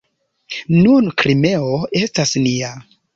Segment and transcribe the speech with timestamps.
[0.77, 2.73] Nun Krimeo estas nia.